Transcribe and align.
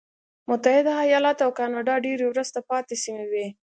متحده 0.49 0.91
ایالات 1.05 1.37
او 1.45 1.51
کاناډا 1.59 1.95
ډېرې 2.05 2.25
وروسته 2.27 2.59
پاتې 2.69 2.95
سیمې 3.03 3.25
وې. 3.31 3.47